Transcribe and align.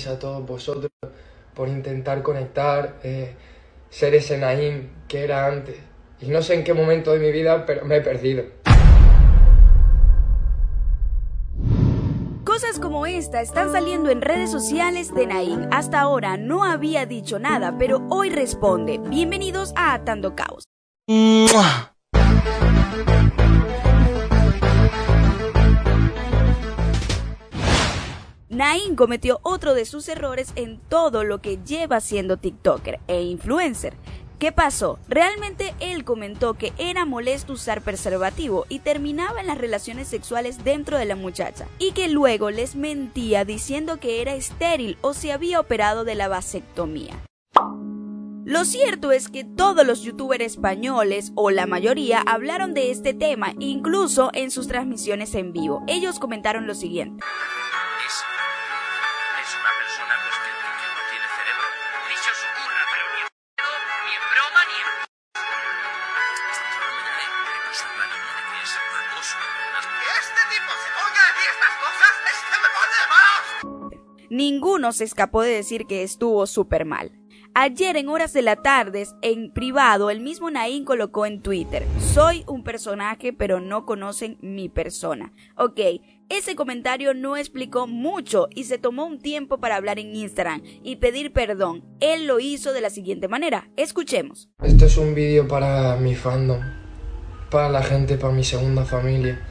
sonrisa 0.00 0.12
a 0.12 0.18
todos 0.18 0.46
vosotros, 0.46 0.90
por 1.54 1.68
intentar 1.68 2.22
conectar, 2.22 2.96
eh, 3.02 3.34
ser 3.90 4.14
ese 4.14 4.38
Naim 4.38 4.88
que 5.08 5.24
era 5.24 5.46
antes. 5.46 5.76
Y 6.20 6.28
no 6.28 6.42
sé 6.42 6.54
en 6.54 6.64
qué 6.64 6.74
momento 6.74 7.12
de 7.12 7.18
mi 7.18 7.32
vida, 7.32 7.64
pero 7.66 7.84
me 7.84 7.96
he 7.96 8.00
perdido. 8.00 8.44
Cosas 12.44 12.80
como 12.80 13.06
esta 13.06 13.40
están 13.40 13.70
saliendo 13.72 14.10
en 14.10 14.20
redes 14.20 14.50
sociales 14.50 15.14
de 15.14 15.26
Naim. 15.26 15.68
Hasta 15.70 16.00
ahora 16.00 16.36
no 16.36 16.64
había 16.64 17.06
dicho 17.06 17.38
nada, 17.38 17.76
pero 17.78 18.06
hoy 18.10 18.30
responde. 18.30 18.98
Bienvenidos 18.98 19.72
a 19.76 19.94
Atando 19.94 20.34
Caos. 20.34 20.64
Nain 28.60 28.94
cometió 28.94 29.40
otro 29.42 29.72
de 29.72 29.86
sus 29.86 30.06
errores 30.10 30.52
en 30.54 30.80
todo 30.90 31.24
lo 31.24 31.40
que 31.40 31.60
lleva 31.64 31.98
siendo 31.98 32.36
TikToker 32.36 33.00
e 33.08 33.22
influencer. 33.22 33.94
¿Qué 34.38 34.52
pasó? 34.52 34.98
Realmente 35.08 35.72
él 35.80 36.04
comentó 36.04 36.52
que 36.52 36.74
era 36.76 37.06
molesto 37.06 37.54
usar 37.54 37.80
preservativo 37.80 38.66
y 38.68 38.80
terminaba 38.80 39.40
en 39.40 39.46
las 39.46 39.56
relaciones 39.56 40.08
sexuales 40.08 40.62
dentro 40.62 40.98
de 40.98 41.06
la 41.06 41.16
muchacha 41.16 41.68
y 41.78 41.92
que 41.92 42.10
luego 42.10 42.50
les 42.50 42.76
mentía 42.76 43.46
diciendo 43.46 43.98
que 43.98 44.20
era 44.20 44.34
estéril 44.34 44.98
o 45.00 45.14
se 45.14 45.32
había 45.32 45.58
operado 45.58 46.04
de 46.04 46.16
la 46.16 46.28
vasectomía. 46.28 47.18
Lo 48.44 48.66
cierto 48.66 49.10
es 49.10 49.28
que 49.28 49.44
todos 49.44 49.86
los 49.86 50.02
youtubers 50.02 50.44
españoles, 50.44 51.32
o 51.34 51.50
la 51.50 51.66
mayoría, 51.66 52.20
hablaron 52.26 52.74
de 52.74 52.90
este 52.90 53.14
tema, 53.14 53.54
incluso 53.58 54.30
en 54.34 54.50
sus 54.50 54.68
transmisiones 54.68 55.34
en 55.34 55.54
vivo. 55.54 55.82
Ellos 55.86 56.18
comentaron 56.18 56.66
lo 56.66 56.74
siguiente. 56.74 57.24
Ninguno 74.30 74.92
se 74.92 75.04
escapó 75.04 75.42
de 75.42 75.50
decir 75.50 75.86
que 75.86 76.04
estuvo 76.04 76.46
súper 76.46 76.84
mal. 76.84 77.10
Ayer 77.52 77.96
en 77.96 78.08
horas 78.08 78.32
de 78.32 78.42
la 78.42 78.54
tarde, 78.54 79.04
en 79.22 79.52
privado, 79.52 80.08
el 80.08 80.20
mismo 80.20 80.52
Naín 80.52 80.84
colocó 80.84 81.26
en 81.26 81.42
Twitter, 81.42 81.84
soy 81.98 82.44
un 82.46 82.62
personaje 82.62 83.32
pero 83.32 83.58
no 83.58 83.84
conocen 83.84 84.38
mi 84.40 84.68
persona. 84.68 85.32
Ok, 85.56 85.80
ese 86.28 86.54
comentario 86.54 87.12
no 87.12 87.36
explicó 87.36 87.88
mucho 87.88 88.46
y 88.54 88.64
se 88.64 88.78
tomó 88.78 89.04
un 89.04 89.18
tiempo 89.18 89.58
para 89.58 89.74
hablar 89.74 89.98
en 89.98 90.14
Instagram 90.14 90.62
y 90.84 90.96
pedir 90.96 91.32
perdón. 91.32 91.84
Él 91.98 92.28
lo 92.28 92.38
hizo 92.38 92.72
de 92.72 92.82
la 92.82 92.90
siguiente 92.90 93.26
manera. 93.26 93.68
Escuchemos. 93.76 94.48
Esto 94.62 94.86
es 94.86 94.96
un 94.96 95.12
vídeo 95.16 95.48
para 95.48 95.96
mi 95.96 96.14
fandom, 96.14 96.60
para 97.50 97.68
la 97.68 97.82
gente, 97.82 98.16
para 98.16 98.32
mi 98.32 98.44
segunda 98.44 98.84
familia. 98.84 99.44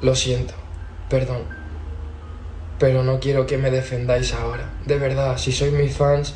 Lo 0.00 0.14
siento, 0.14 0.54
perdón 1.08 1.64
pero 2.78 3.02
no 3.02 3.20
quiero 3.20 3.46
que 3.46 3.58
me 3.58 3.70
defendáis 3.70 4.34
ahora. 4.34 4.70
De 4.84 4.98
verdad, 4.98 5.38
si 5.38 5.52
sois 5.52 5.72
mis 5.72 5.96
fans, 5.96 6.34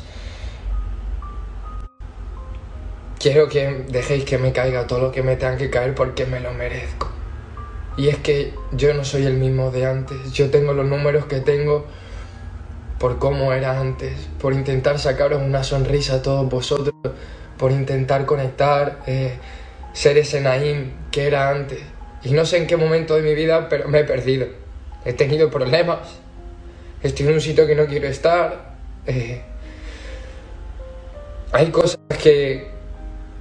quiero 3.19 3.49
que 3.49 3.85
dejéis 3.89 4.25
que 4.25 4.37
me 4.37 4.51
caiga 4.51 4.87
todo 4.87 4.99
lo 4.99 5.11
que 5.11 5.21
me 5.21 5.35
tenga 5.35 5.57
que 5.57 5.69
caer 5.69 5.93
porque 5.95 6.25
me 6.25 6.39
lo 6.39 6.53
merezco. 6.53 7.09
Y 7.97 8.07
es 8.07 8.17
que 8.17 8.53
yo 8.71 8.93
no 8.93 9.03
soy 9.03 9.25
el 9.25 9.33
mismo 9.33 9.71
de 9.71 9.85
antes. 9.85 10.31
Yo 10.33 10.49
tengo 10.49 10.73
los 10.73 10.85
números 10.85 11.25
que 11.25 11.41
tengo 11.41 11.85
por 12.97 13.19
cómo 13.19 13.53
era 13.53 13.79
antes, 13.79 14.13
por 14.41 14.53
intentar 14.53 14.99
sacaros 14.99 15.41
una 15.41 15.63
sonrisa 15.63 16.15
a 16.15 16.21
todos 16.21 16.49
vosotros, 16.49 16.95
por 17.57 17.71
intentar 17.71 18.25
conectar, 18.25 19.01
eh, 19.05 19.37
ser 19.93 20.17
ese 20.17 20.41
Naim 20.41 20.93
que 21.11 21.27
era 21.27 21.49
antes. 21.49 21.98
Y 22.23 22.31
no 22.31 22.45
sé 22.45 22.57
en 22.57 22.67
qué 22.67 22.75
momento 22.77 23.15
de 23.15 23.21
mi 23.21 23.33
vida, 23.33 23.69
pero 23.69 23.87
me 23.87 23.99
he 23.99 24.03
perdido. 24.03 24.47
He 25.05 25.13
tenido 25.13 25.49
problemas, 25.49 26.19
estoy 27.01 27.27
en 27.27 27.33
un 27.33 27.41
sitio 27.41 27.65
que 27.65 27.75
no 27.75 27.85
quiero 27.85 28.07
estar. 28.07 28.75
Eh, 29.05 29.41
hay 31.51 31.71
cosas 31.71 31.99
que, 32.21 32.69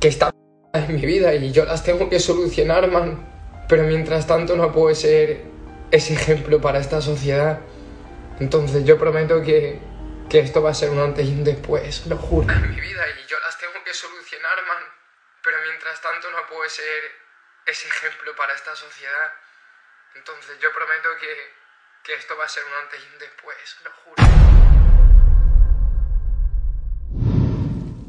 que 0.01 0.09
están 0.09 0.31
en 0.73 0.95
mi 0.95 1.05
vida 1.05 1.35
y 1.35 1.51
yo 1.51 1.65
las 1.65 1.83
tengo 1.83 2.09
que 2.09 2.21
solucionar, 2.21 2.91
man. 2.91 3.27
Pero 3.69 3.83
mientras 3.85 4.27
tanto 4.27 4.57
no 4.57 4.73
puedo 4.73 4.95
ser 4.95 5.43
ese 5.91 6.15
ejemplo 6.15 6.61
para 6.61 6.79
esta 6.79 7.01
sociedad. 7.01 7.61
Entonces 8.41 8.85
yo 8.85 8.99
prometo 8.99 9.43
que, 9.43 9.81
que 10.29 10.39
esto 10.39 10.63
va 10.63 10.71
a 10.71 10.75
ser 10.75 10.91
un 10.91 11.01
antes 11.01 11.27
y 11.27 11.33
un 11.33 11.45
después, 11.45 12.07
lo 12.07 12.17
juro. 12.17 12.53
En 12.53 12.71
mi 12.71 12.81
vida 12.81 13.03
y 13.23 13.29
yo 13.29 13.37
las 13.45 13.59
tengo 13.59 13.83
que 13.85 13.93
solucionar, 13.93 14.57
man. 14.69 14.85
Pero 15.43 15.57
mientras 15.67 16.01
tanto 16.01 16.31
no 16.31 16.39
puedo 16.49 16.69
ser 16.69 17.28
ese 17.69 17.87
ejemplo 17.87 18.35
para 18.35 18.55
esta 18.55 18.75
sociedad. 18.75 19.33
Entonces 20.15 20.59
yo 20.59 20.73
prometo 20.73 21.09
que, 21.21 21.53
que 22.03 22.15
esto 22.15 22.37
va 22.37 22.47
a 22.47 22.49
ser 22.49 22.65
un 22.65 22.73
antes 22.83 23.01
y 23.03 23.13
un 23.13 23.19
después, 23.19 23.77
lo 23.85 23.91
juro. 23.93 24.15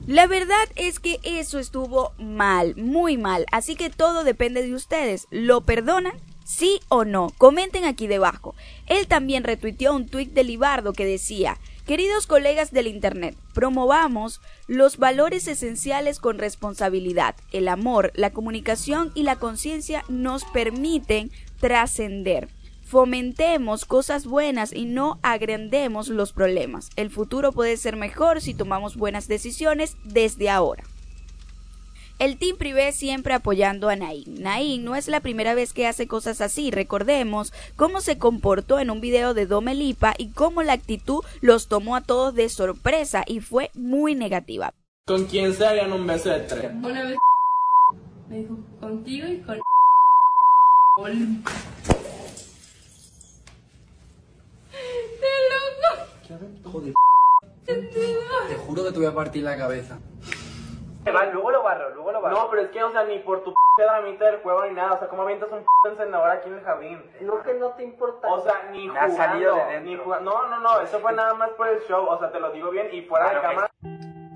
La 0.07 0.25
verdad 0.25 0.67
es 0.75 0.99
que 0.99 1.19
eso 1.23 1.59
estuvo 1.59 2.15
mal, 2.17 2.75
muy 2.77 3.17
mal, 3.17 3.45
así 3.51 3.75
que 3.75 3.89
todo 3.89 4.23
depende 4.23 4.63
de 4.63 4.73
ustedes. 4.73 5.27
¿Lo 5.29 5.65
perdonan? 5.65 6.19
¿Sí 6.45 6.79
o 6.87 7.05
no? 7.05 7.27
Comenten 7.37 7.85
aquí 7.85 8.07
debajo. 8.07 8.55
Él 8.87 9.07
también 9.07 9.43
retuiteó 9.43 9.93
un 9.93 10.09
tuit 10.09 10.31
de 10.31 10.43
Libardo 10.43 10.93
que 10.93 11.05
decía, 11.05 11.59
Queridos 11.89 12.27
colegas 12.27 12.71
del 12.71 12.85
Internet, 12.85 13.35
promovamos 13.55 14.41
los 14.67 14.97
valores 14.97 15.47
esenciales 15.47 16.19
con 16.19 16.37
responsabilidad. 16.37 17.33
El 17.51 17.67
amor, 17.67 18.11
la 18.13 18.29
comunicación 18.29 19.11
y 19.15 19.23
la 19.23 19.37
conciencia 19.37 20.05
nos 20.07 20.45
permiten 20.45 21.31
trascender. 21.59 22.49
Fomentemos 22.83 23.85
cosas 23.85 24.27
buenas 24.27 24.71
y 24.71 24.85
no 24.85 25.17
agrandemos 25.23 26.09
los 26.09 26.31
problemas. 26.31 26.91
El 26.95 27.09
futuro 27.09 27.53
puede 27.53 27.75
ser 27.75 27.95
mejor 27.95 28.39
si 28.39 28.53
tomamos 28.53 28.95
buenas 28.95 29.27
decisiones 29.27 29.97
desde 30.03 30.51
ahora. 30.51 30.83
El 32.19 32.37
Team 32.37 32.57
Privé 32.57 32.91
siempre 32.91 33.33
apoyando 33.33 33.89
a 33.89 33.95
Nain. 33.95 34.41
Nain 34.41 34.83
no 34.83 34.95
es 34.95 35.07
la 35.07 35.21
primera 35.21 35.53
vez 35.53 35.71
que 35.73 35.87
hace 35.87 36.07
cosas 36.07 36.41
así. 36.41 36.69
Recordemos 36.69 37.53
cómo 37.77 38.01
se 38.01 38.17
comportó 38.17 38.77
en 38.79 38.91
un 38.91 38.99
video 38.99 39.33
de 39.33 39.45
Domelipa 39.45 40.13
y 40.17 40.31
cómo 40.33 40.61
la 40.61 40.73
actitud 40.73 41.23
los 41.39 41.67
tomó 41.69 41.95
a 41.95 42.01
todos 42.01 42.35
de 42.35 42.49
sorpresa 42.49 43.23
y 43.25 43.39
fue 43.39 43.71
muy 43.73 44.15
negativa. 44.15 44.73
¿Con 45.07 45.25
quién 45.25 45.53
se 45.53 45.65
harían 45.65 45.93
un 45.93 46.05
beso 46.05 46.29
de 46.29 46.41
tres? 46.41 46.71
Una 46.73 47.03
vez 47.03 47.17
me 48.27 48.37
dijo 48.39 48.57
contigo 48.79 49.27
y 49.27 49.39
con 49.39 49.59
Joder. 56.63 56.93
Te 57.65 58.55
juro 58.55 58.83
que 58.83 58.91
te 58.91 58.97
voy 58.97 59.07
a 59.07 59.13
partir 59.13 59.43
la 59.43 59.55
cabeza. 59.57 59.99
luego 61.05 61.51
lo 61.51 61.63
barro, 61.63 61.93
luego 61.93 62.08
lo 62.08 62.08
no, 62.27 62.49
pero 62.49 62.63
es 62.63 62.69
que, 62.69 62.83
o 62.83 62.91
sea, 62.91 63.03
ni 63.03 63.19
por 63.19 63.43
tu 63.43 63.53
pedramita 63.77 64.25
del 64.25 64.41
juego 64.41 64.65
ni 64.65 64.73
nada. 64.73 64.93
O 64.93 64.99
sea, 64.99 65.07
¿cómo 65.07 65.23
avientas 65.23 65.49
un 65.51 65.59
p 65.59 65.89
encendedor 65.89 66.29
aquí 66.29 66.49
en 66.49 66.55
el 66.55 66.63
jardín? 66.63 67.11
No, 67.21 67.41
que 67.41 67.53
no 67.53 67.69
te 67.69 67.83
importa. 67.83 68.27
O 68.27 68.41
sea, 68.41 68.69
ni 68.71 68.87
jugando. 68.87 69.15
Salido 69.15 69.55
de 69.55 69.81
ni 69.81 69.95
jugando. 69.97 70.31
No, 70.31 70.47
no, 70.47 70.59
no, 70.59 70.81
eso 70.81 70.99
fue 70.99 71.13
nada 71.13 71.33
más 71.33 71.49
por 71.51 71.67
el 71.67 71.79
show. 71.87 72.05
O 72.07 72.19
sea, 72.19 72.31
te 72.31 72.39
lo 72.39 72.51
digo 72.51 72.69
bien 72.71 72.89
y 72.91 73.01
fuera 73.03 73.25
bueno, 73.25 73.41
de 73.41 73.47
cámara. 73.47 73.71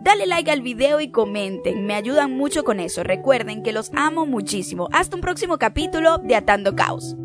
Dale 0.03 0.25
like 0.25 0.51
al 0.51 0.61
video 0.61 0.99
y 0.99 1.11
comenten, 1.11 1.87
me 1.87 1.95
ayudan 1.95 2.31
mucho 2.31 2.65
con 2.65 2.81
eso. 2.81 3.03
Recuerden 3.03 3.63
que 3.63 3.71
los 3.71 3.89
amo 3.95 4.25
muchísimo. 4.25 4.89
Hasta 4.91 5.15
un 5.15 5.21
próximo 5.21 5.57
capítulo 5.57 6.17
de 6.17 6.35
Atando 6.35 6.75
Caos. 6.75 7.15